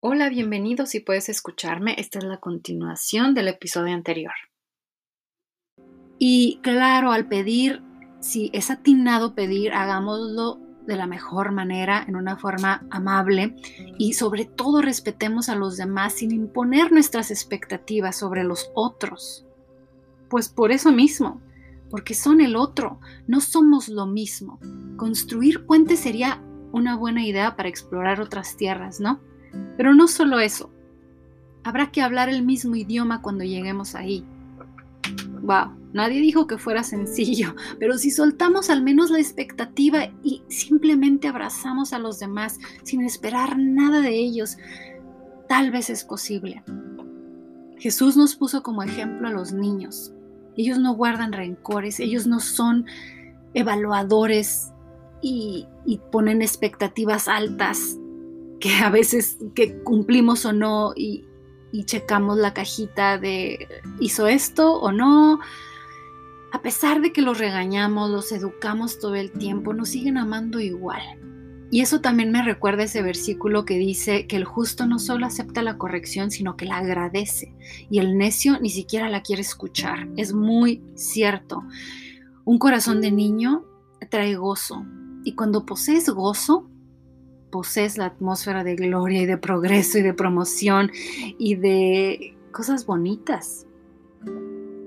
[0.00, 1.96] Hola, bienvenidos si puedes escucharme.
[1.98, 4.32] Esta es la continuación del episodio anterior.
[6.20, 7.82] Y claro, al pedir,
[8.20, 13.56] si es atinado pedir, hagámoslo de la mejor manera, en una forma amable
[13.98, 19.46] y sobre todo respetemos a los demás sin imponer nuestras expectativas sobre los otros.
[20.30, 21.40] Pues por eso mismo,
[21.90, 24.60] porque son el otro, no somos lo mismo.
[24.96, 26.40] Construir puentes sería
[26.70, 29.26] una buena idea para explorar otras tierras, ¿no?
[29.76, 30.70] Pero no solo eso.
[31.64, 34.24] Habrá que hablar el mismo idioma cuando lleguemos ahí.
[35.42, 41.28] Wow, nadie dijo que fuera sencillo, pero si soltamos al menos la expectativa y simplemente
[41.28, 44.58] abrazamos a los demás sin esperar nada de ellos,
[45.48, 46.62] tal vez es posible.
[47.78, 50.12] Jesús nos puso como ejemplo a los niños.
[50.56, 52.86] Ellos no guardan rencores, ellos no son
[53.54, 54.72] evaluadores
[55.22, 57.96] y, y ponen expectativas altas
[58.60, 61.24] que a veces que cumplimos o no y,
[61.84, 63.68] checamos la cajita de
[64.00, 65.38] hizo esto o no.
[66.50, 71.02] A pesar de que los regañamos, los educamos todo el tiempo, nos siguen amando igual.
[71.70, 75.62] Y eso también me recuerda ese versículo que dice que el justo no solo acepta
[75.62, 77.54] la corrección, sino que la agradece.
[77.90, 80.08] Y el necio ni siquiera la quiere escuchar.
[80.16, 81.64] Es muy cierto.
[82.46, 83.66] Un corazón de niño
[84.10, 84.86] trae gozo.
[85.24, 86.70] Y cuando posees gozo,
[87.50, 90.90] posees la atmósfera de gloria y de progreso y de promoción
[91.38, 93.66] y de cosas bonitas.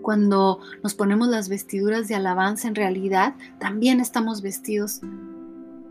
[0.02, 5.02] Cuando nos ponemos las vestiduras de alabanza, en realidad también estamos vestidos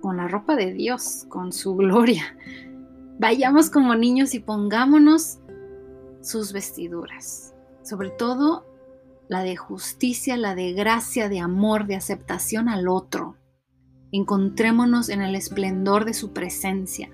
[0.01, 2.37] con la ropa de Dios, con su gloria.
[3.19, 5.39] Vayamos como niños y pongámonos
[6.23, 8.67] sus vestiduras, sobre todo
[9.29, 13.37] la de justicia, la de gracia, de amor, de aceptación al otro.
[14.13, 17.11] Encontrémonos en el esplendor de su presencia.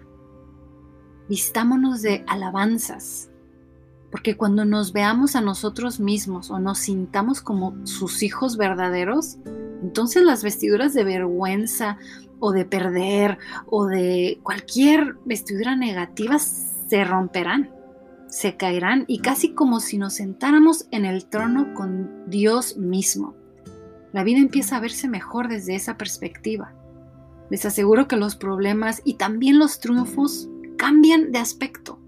[1.28, 3.30] Vistámonos de alabanzas,
[4.10, 9.38] porque cuando nos veamos a nosotros mismos o nos sintamos como sus hijos verdaderos,
[9.82, 11.98] entonces las vestiduras de vergüenza
[12.38, 17.70] o de perder o de cualquier vestidura negativa se romperán,
[18.28, 23.34] se caerán y casi como si nos sentáramos en el trono con Dios mismo.
[24.12, 26.74] La vida empieza a verse mejor desde esa perspectiva.
[27.50, 31.98] Les aseguro que los problemas y también los triunfos cambian de aspecto.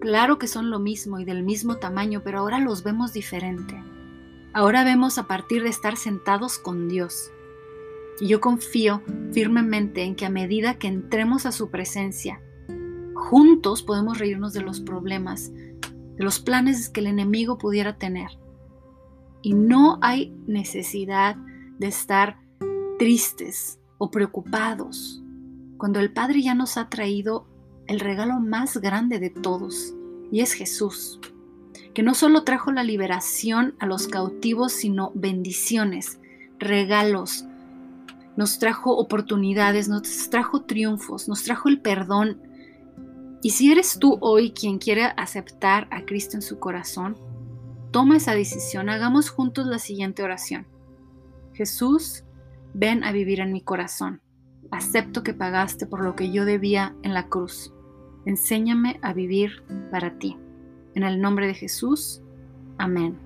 [0.00, 3.82] Claro que son lo mismo y del mismo tamaño, pero ahora los vemos diferente.
[4.52, 7.30] Ahora vemos a partir de estar sentados con Dios.
[8.20, 9.02] Y yo confío
[9.32, 12.40] firmemente en que a medida que entremos a su presencia,
[13.14, 18.30] juntos podemos reírnos de los problemas, de los planes que el enemigo pudiera tener.
[19.42, 21.36] Y no hay necesidad
[21.78, 22.38] de estar
[22.98, 25.22] tristes o preocupados,
[25.76, 27.46] cuando el Padre ya nos ha traído
[27.86, 29.94] el regalo más grande de todos,
[30.30, 31.20] y es Jesús,
[31.94, 36.20] que no solo trajo la liberación a los cautivos, sino bendiciones,
[36.58, 37.44] regalos,
[38.38, 42.40] nos trajo oportunidades, nos trajo triunfos, nos trajo el perdón.
[43.42, 47.16] Y si eres tú hoy quien quiere aceptar a Cristo en su corazón,
[47.90, 50.68] toma esa decisión, hagamos juntos la siguiente oración.
[51.52, 52.22] Jesús,
[52.74, 54.20] ven a vivir en mi corazón.
[54.70, 57.72] Acepto que pagaste por lo que yo debía en la cruz.
[58.26, 60.36] Enséñame a vivir para ti.
[60.94, 62.20] En el nombre de Jesús.
[62.76, 63.16] Amén.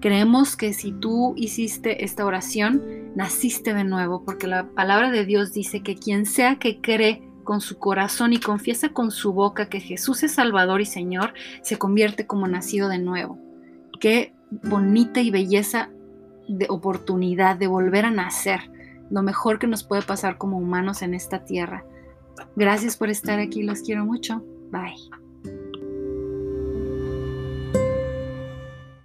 [0.00, 2.82] Creemos que si tú hiciste esta oración,
[3.14, 7.60] naciste de nuevo, porque la palabra de Dios dice que quien sea que cree con
[7.60, 12.26] su corazón y confiesa con su boca que Jesús es Salvador y Señor, se convierte
[12.26, 13.38] como nacido de nuevo.
[13.98, 15.90] Qué bonita y belleza
[16.50, 18.60] de oportunidad de volver a nacer,
[19.10, 21.84] lo mejor que nos puede pasar como humanos en esta tierra.
[22.56, 24.42] Gracias por estar aquí, los quiero mucho.
[24.70, 25.29] Bye.